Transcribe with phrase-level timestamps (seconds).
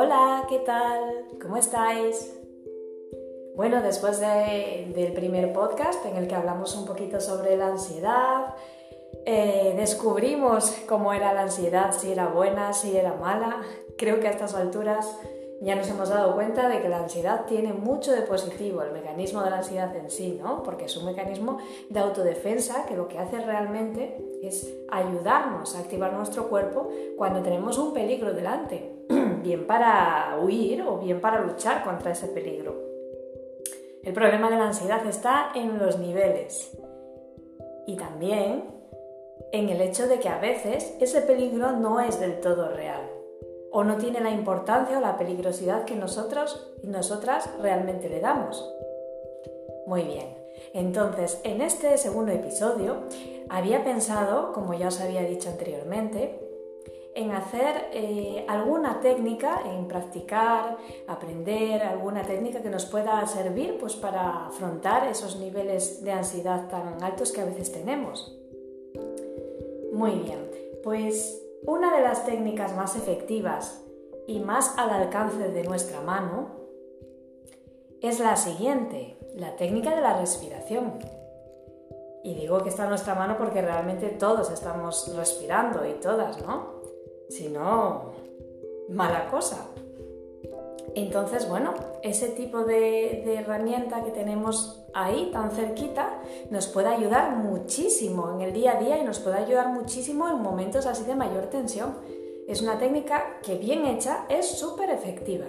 [0.00, 1.26] Hola, ¿qué tal?
[1.42, 2.32] ¿Cómo estáis?
[3.56, 8.54] Bueno, después del primer podcast en el que hablamos un poquito sobre la ansiedad,
[9.26, 13.60] eh, descubrimos cómo era la ansiedad, si era buena, si era mala.
[13.96, 15.18] Creo que a estas alturas
[15.62, 19.42] ya nos hemos dado cuenta de que la ansiedad tiene mucho de positivo, el mecanismo
[19.42, 20.62] de la ansiedad en sí, ¿no?
[20.62, 21.58] Porque es un mecanismo
[21.90, 27.78] de autodefensa que lo que hace realmente es ayudarnos a activar nuestro cuerpo cuando tenemos
[27.78, 28.97] un peligro delante,
[29.42, 32.74] bien para huir o bien para luchar contra ese peligro.
[34.02, 36.76] El problema de la ansiedad está en los niveles
[37.86, 38.64] y también
[39.52, 43.10] en el hecho de que a veces ese peligro no es del todo real
[43.70, 48.66] o no tiene la importancia o la peligrosidad que nosotros y nosotras realmente le damos.
[49.86, 50.36] Muy bien,
[50.72, 53.02] entonces en este segundo episodio
[53.48, 56.47] había pensado, como ya os había dicho anteriormente,
[57.18, 60.76] en hacer eh, alguna técnica, en practicar,
[61.08, 67.02] aprender alguna técnica que nos pueda servir pues, para afrontar esos niveles de ansiedad tan
[67.02, 68.38] altos que a veces tenemos.
[69.92, 70.48] Muy bien,
[70.84, 73.82] pues una de las técnicas más efectivas
[74.28, 76.50] y más al alcance de nuestra mano
[78.00, 81.00] es la siguiente, la técnica de la respiración.
[82.22, 86.77] Y digo que está en nuestra mano porque realmente todos estamos respirando y todas, ¿no?
[87.28, 88.12] Si no,
[88.88, 89.68] mala cosa.
[90.94, 98.32] Entonces, bueno, ese tipo de, herramienta que tenemos ahí tan cerquita nos puede ayudar muchísimo
[98.32, 101.46] en el día a día y nos puede ayudar muchísimo en momentos así de mayor
[101.46, 101.94] tensión.
[102.48, 105.44] Es una técnica que bien hecha es súper efectiva.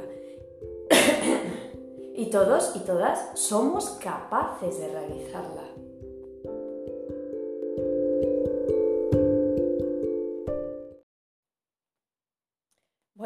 [2.13, 5.63] y todos y todas somos capaces de realizarla.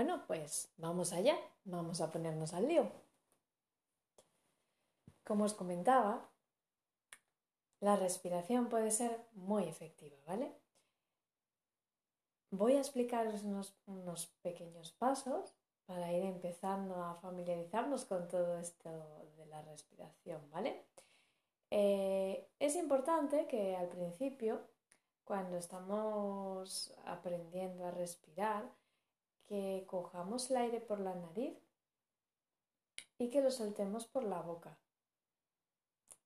[0.04, 2.92] Bueno, pues vamos allá, vamos a ponernos al lío.
[5.24, 6.30] Como os comentaba,
[7.80, 10.52] la respiración puede ser muy efectiva, ¿vale?
[12.52, 15.54] Voy a explicaros unos, pequeños pasos
[15.86, 18.90] para ir empezando a familiarizarnos con todo esto
[19.38, 20.84] de la respiración, ¿vale?
[21.72, 24.68] Eh, es importante que al principio,
[25.24, 28.70] cuando estamos aprendiendo a respirar,
[29.48, 31.58] que cojamos el aire por la nariz
[33.18, 34.78] y que lo soltemos por la boca.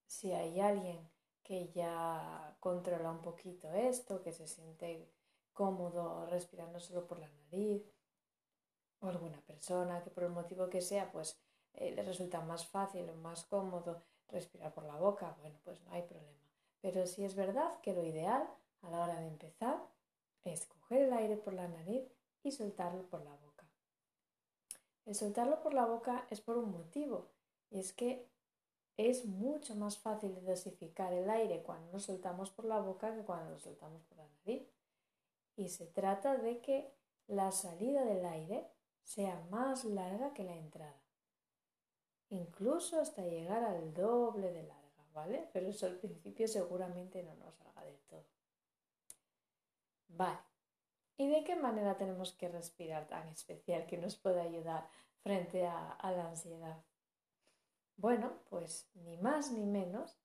[0.06, 1.10] Si hay alguien
[1.44, 5.10] que ya controla un poquito esto, que se siente
[5.54, 7.84] cómodo respirando solo por la nariz,
[9.00, 11.40] o alguna persona que por el motivo que sea, pues
[11.74, 15.94] eh, le resulta más fácil o más cómodo respirar por la boca, bueno, pues no
[15.94, 16.38] hay problema.
[16.82, 18.48] Pero sí es verdad que lo ideal
[18.82, 19.78] a la hora de empezar
[20.44, 22.04] es coger el aire por la nariz
[22.44, 23.66] y soltarlo por la boca.
[25.06, 27.30] El soltarlo por la boca es por un motivo,
[27.70, 28.28] y es que
[28.98, 33.52] es mucho más fácil dosificar el aire cuando lo soltamos por la boca que cuando
[33.52, 34.68] lo soltamos por la nariz.
[35.56, 36.94] Y se trata de que
[37.28, 38.68] la salida del aire
[39.04, 41.02] sea más larga que la entrada.
[42.30, 45.50] Incluso hasta llegar al doble de larga, ¿vale?
[45.54, 48.26] Pero eso al principio seguramente no nos haga del todo.
[50.10, 50.47] Vale.
[51.18, 54.88] ¿Y de qué manera tenemos que respirar tan especial que nos pueda ayudar
[55.24, 56.84] frente a, la ansiedad?
[57.96, 60.16] Bueno, pues ni más ni menos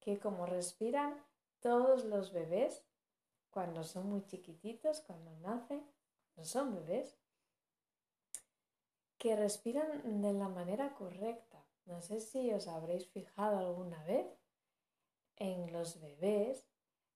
[0.00, 1.22] que como respiran
[1.60, 2.82] todos los bebés
[3.50, 5.84] cuando son muy chiquititos, cuando nacen,
[6.34, 7.18] cuando son bebés,
[9.18, 11.62] que respiran de la manera correcta.
[11.84, 14.26] No sé si os habréis fijado alguna vez
[15.36, 16.66] en los bebés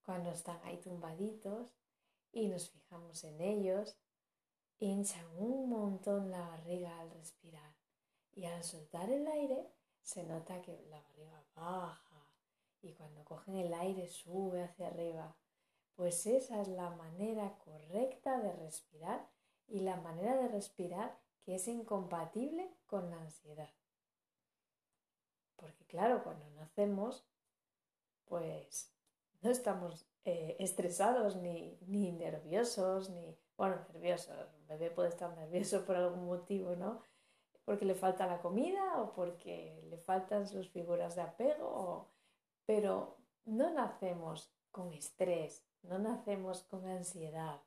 [0.02, 1.72] cuando están ahí tumbaditos
[2.34, 3.96] y nos fijamos en ellos,
[4.78, 7.74] hinchan un montón la barriga al respirar
[8.32, 9.72] y al soltar el aire
[10.02, 12.28] se nota que la barriga baja
[12.82, 15.36] y cuando cogen el aire sube hacia arriba.
[15.94, 19.30] Pues esa es la manera correcta de respirar
[19.68, 23.70] y la manera de respirar que es incompatible con la ansiedad.
[25.54, 27.24] Porque claro, cuando nacemos,
[28.24, 28.92] pues
[29.40, 35.84] no estamos eh, estresados ni, ni nerviosos, ni, bueno, nerviosos, un bebé puede estar nervioso
[35.84, 37.02] por algún motivo, ¿no?
[37.64, 42.10] Porque le falta la comida o porque le faltan sus figuras de apego,
[42.64, 47.60] pero no nacemos con estrés, no nacemos con ansiedad,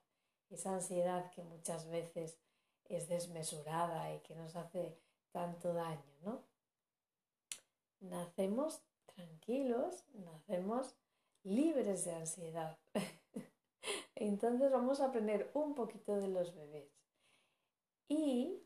[0.49, 2.39] esa ansiedad que muchas veces
[2.85, 4.97] es desmesurada y que nos hace
[5.31, 6.43] tanto daño, ¿no?
[7.99, 10.95] Nacemos tranquilos, nacemos
[11.47, 12.77] libres de ansiedad.
[14.15, 16.91] Entonces vamos a aprender un poquito de los bebés.
[18.07, 18.63] Y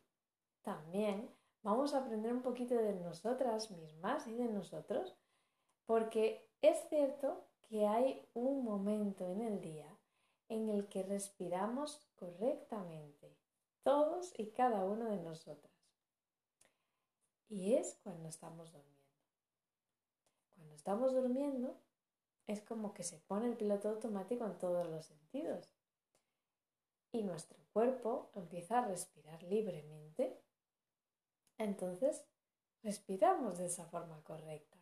[0.62, 1.30] también
[1.64, 5.16] vamos a aprender un poquito de nosotras mismas y de nosotros,
[5.86, 9.88] porque es cierto que hay un momento en el día
[10.50, 13.38] en el que respiramos correctamente,
[13.84, 15.72] todos y cada uno de nosotras.
[17.48, 19.02] Y es cuando estamos durmiendo.
[20.56, 21.78] Cuando estamos durmiendo
[22.48, 25.74] es como que se pone el piloto automático en todos los sentidos.
[27.12, 30.42] Y nuestro cuerpo empieza a respirar libremente.
[31.58, 32.26] Entonces,
[32.84, 34.78] respiramos de esa forma correcta.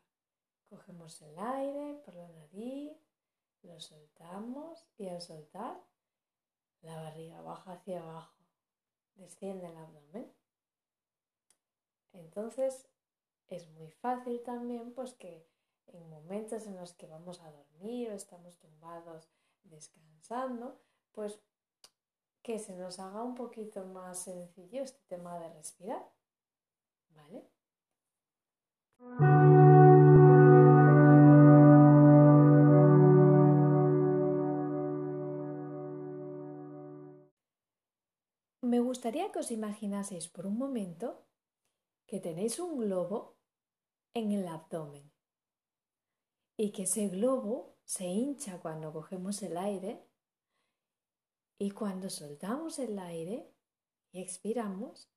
[0.70, 2.96] Cogemos el aire por la nariz,
[3.64, 5.82] lo soltamos y al soltar,
[6.82, 8.38] la barriga baja hacia abajo,
[9.16, 10.34] desciende el abdomen.
[12.14, 12.88] Entonces,
[13.48, 15.48] es muy fácil también pues que
[15.94, 19.30] en momentos en los que vamos a dormir o estamos tumbados
[19.64, 20.80] descansando,
[21.12, 21.40] pues
[22.42, 26.12] que se nos haga un poquito más sencillo este tema de respirar.
[27.10, 27.50] ¿Vale?
[38.62, 41.26] Me gustaría que os imaginaseis por un momento
[42.06, 43.38] que tenéis un globo
[44.14, 45.12] en el abdomen
[46.60, 50.06] y que ese globo se hincha cuando cogemos el aire
[51.58, 53.50] y cuando soltamos el aire
[54.12, 55.10] y expiramos,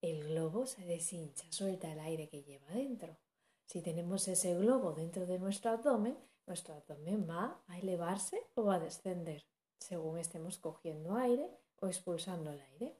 [0.00, 3.16] el globo se deshincha, suelta el aire que lleva dentro.
[3.64, 6.18] Si tenemos ese globo dentro de nuestro abdomen,
[6.48, 9.46] nuestro abdomen va a elevarse o a descender,
[9.78, 11.48] según estemos cogiendo aire
[11.78, 12.98] o expulsando el aire.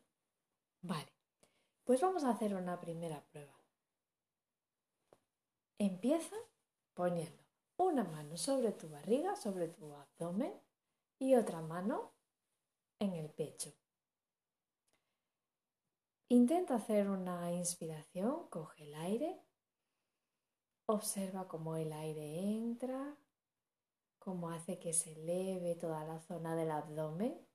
[0.82, 1.12] Vale,
[1.82, 3.58] pues vamos a hacer una primera prueba.
[5.78, 6.36] Empieza
[6.94, 7.47] poniendo
[7.78, 10.52] una mano sobre tu barriga, sobre tu abdomen
[11.18, 12.12] y otra mano
[12.98, 13.72] en el pecho.
[16.28, 19.40] Intenta hacer una inspiración, coge el aire,
[20.86, 23.16] observa cómo el aire entra,
[24.18, 27.46] cómo hace que se eleve toda la zona del abdomen.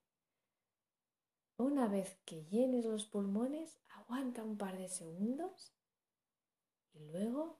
[1.57, 5.75] Una vez que llenes los pulmones, aguanta un par de segundos
[6.93, 7.59] y luego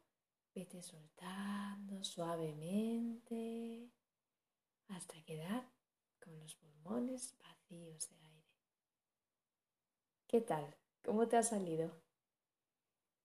[0.56, 3.90] Vete soltando suavemente
[4.90, 5.68] hasta quedar
[6.20, 8.44] con los pulmones vacíos de aire.
[10.28, 10.76] ¿Qué tal?
[11.04, 12.04] ¿Cómo te ha salido?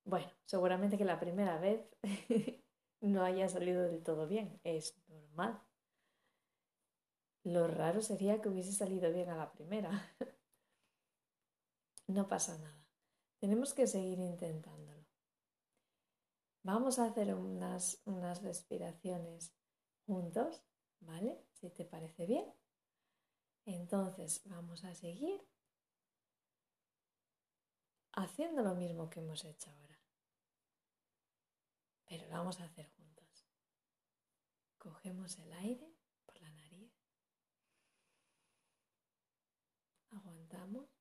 [0.04, 1.86] Bueno, seguramente que la primera vez
[3.02, 4.58] no haya salido del todo bien.
[4.64, 5.60] Es normal.
[7.44, 9.90] Lo raro sería que hubiese salido bien a la primera.
[12.06, 12.86] no pasa nada.
[13.38, 14.97] Tenemos que seguir intentándolo.
[16.68, 19.54] Vamos a hacer unas, unas respiraciones
[20.04, 20.62] juntos,
[21.00, 21.46] ¿vale?
[21.54, 22.44] Si te parece bien.
[23.64, 25.40] Entonces vamos a seguir
[28.12, 29.98] haciendo lo mismo que hemos hecho ahora.
[32.04, 33.48] Pero lo vamos a hacer juntos.
[34.76, 36.92] Cogemos el aire por la nariz.
[40.10, 40.97] Aguantamos.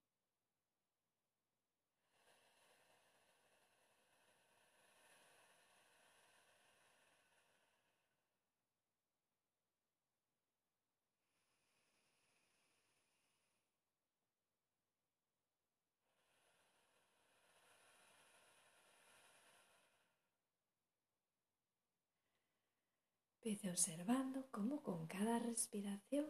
[23.48, 26.28] Vete observando cómo con cada respiración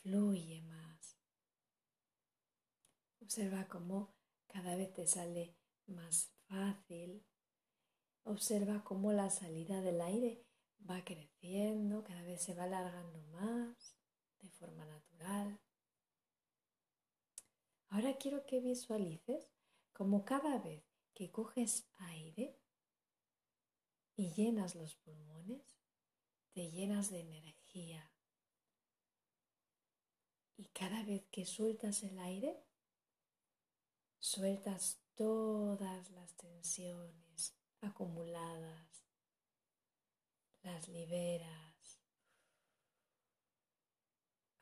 [0.00, 1.18] fluye más.
[3.20, 4.14] Observa cómo
[4.46, 7.26] cada vez te sale más fácil.
[8.22, 10.46] Observa cómo la salida del aire
[10.90, 13.98] va creciendo, cada vez se va alargando más
[14.40, 15.60] de forma natural.
[17.90, 19.50] Ahora quiero que visualices
[19.92, 20.82] cómo cada vez
[21.12, 22.58] que coges aire,
[24.16, 25.76] y llenas los pulmones,
[26.52, 28.10] te llenas de energía.
[30.56, 32.64] Y cada vez que sueltas el aire,
[34.18, 39.04] sueltas todas las tensiones acumuladas,
[40.62, 42.00] las liberas.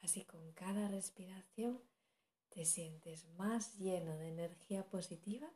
[0.00, 1.80] Así con cada respiración
[2.48, 5.48] te sientes más lleno de energía positiva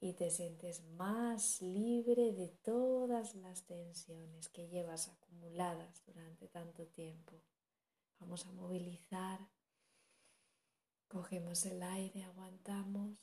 [0.00, 7.42] y te sientes más libre de todas las tensiones que llevas acumuladas durante tanto tiempo.
[8.18, 9.40] Vamos a movilizar.
[11.06, 13.18] Cogemos el aire, aguantamos.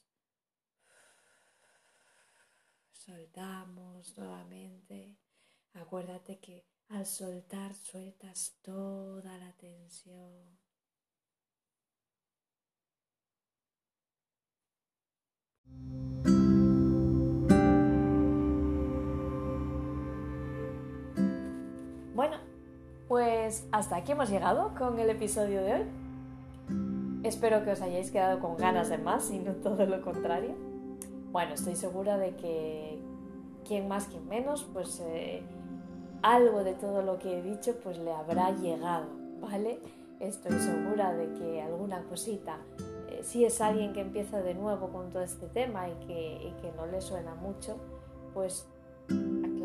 [2.91, 5.17] Soltamos nuevamente.
[5.73, 10.57] Acuérdate que al soltar sueltas toda la tensión.
[23.07, 25.83] Pues hasta aquí hemos llegado con el episodio de hoy.
[27.23, 30.55] Espero que os hayáis quedado con ganas de más y no todo lo contrario.
[31.31, 32.99] Bueno, estoy segura de que
[33.67, 35.43] quien más, quien menos, pues eh,
[36.23, 39.05] algo de todo lo que he dicho pues le habrá llegado,
[39.39, 39.79] ¿vale?
[40.19, 42.57] Estoy segura de que alguna cosita,
[43.09, 46.87] eh, si es alguien que empieza de nuevo con todo este tema y que no
[46.87, 47.77] le suena mucho,
[48.33, 48.67] pues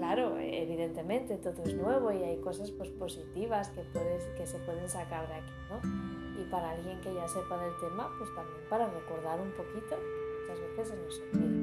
[0.03, 4.89] claro, evidentemente todo es nuevo y hay cosas pues, positivas que, puedes, que se pueden
[4.89, 6.43] sacar de aquí, ¿no?
[6.43, 9.95] y para alguien que ya sepa del tema, pues también para recordar un poquito,
[10.41, 11.63] muchas veces se nos olvida.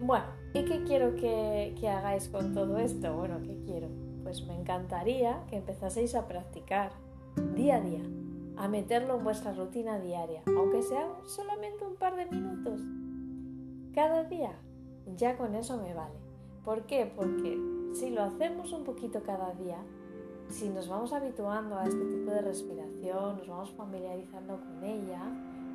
[0.00, 3.14] Bueno, ¿y qué quiero que, que hagáis con todo esto?
[3.14, 3.86] Bueno, ¿qué quiero?
[4.24, 6.90] Pues me encantaría que empezaseis a practicar
[7.54, 8.02] día a día,
[8.56, 12.80] a meterlo en vuestra rutina diaria, aunque sea solamente un par de minutos.
[13.94, 14.58] Cada día,
[15.16, 16.14] ya con eso me vale.
[16.64, 17.12] ¿Por qué?
[17.14, 17.58] Porque
[17.94, 19.78] si lo hacemos un poquito cada día,
[20.48, 25.22] si nos vamos habituando a este tipo de respiración, nos vamos familiarizando con ella,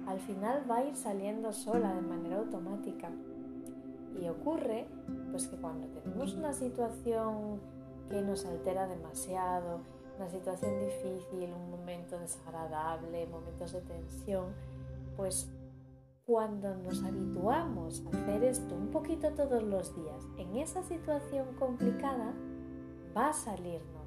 [0.07, 3.09] al final va a ir saliendo sola de manera automática.
[4.19, 4.87] Y ocurre
[5.31, 7.59] pues que cuando tenemos una situación
[8.09, 9.81] que nos altera demasiado,
[10.17, 14.53] una situación difícil, un momento desagradable, momentos de tensión,
[15.15, 15.49] pues
[16.27, 22.33] cuando nos habituamos a hacer esto un poquito todos los días en esa situación complicada,
[23.15, 23.97] va a salirnos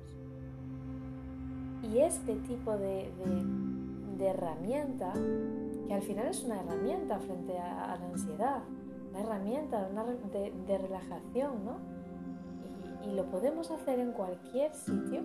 [1.82, 3.10] y este tipo de,
[4.20, 5.14] herramienta,
[5.88, 8.62] que al final es una herramienta frente a, la ansiedad,
[9.08, 9.88] una herramienta
[10.66, 11.78] de, relajación, ¿no?
[13.08, 15.22] Y, lo podemos hacer en cualquier sitio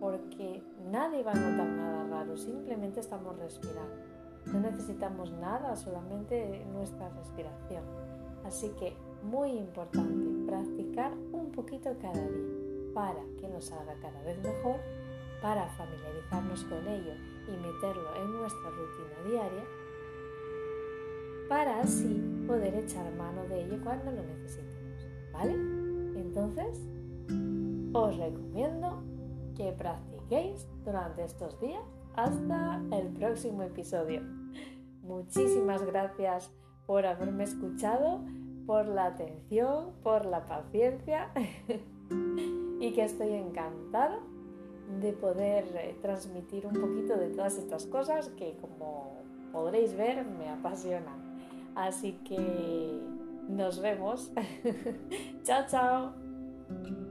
[0.00, 4.17] porque nadie va a notar nada raro, simplemente estamos respirando.
[4.52, 7.84] No necesitamos nada, solamente nuestra respiración.
[8.44, 14.38] Así que muy importante practicar un poquito cada día para que nos salga cada vez
[14.42, 14.80] mejor
[15.42, 17.12] para familiarizarnos con ello
[17.46, 19.64] y meterlo en nuestra rutina diaria,
[21.48, 25.06] para así poder echar mano de ello cuando lo necesitemos.
[25.32, 25.52] ¿Vale?
[26.20, 26.80] Entonces,
[27.92, 29.02] os recomiendo
[29.56, 31.82] que practiquéis durante estos días
[32.16, 34.37] hasta el próximo episodio.
[35.08, 36.52] Muchísimas gracias
[36.86, 38.20] por haberme escuchado,
[38.66, 41.30] por la atención, por la paciencia
[42.80, 44.20] y que estoy encantada
[45.00, 50.50] de poder eh, transmitir un poquito de todas estas cosas que como podréis ver me
[50.50, 51.38] apasionan.
[51.74, 53.00] Así que
[53.48, 54.30] nos vemos.
[55.42, 57.07] chao, chao.